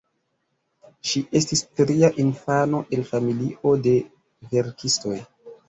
[1.09, 3.97] Ŝi estis tria infano el familio de
[4.57, 5.23] verkistoj.